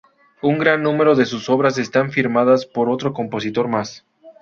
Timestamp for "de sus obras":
1.13-1.77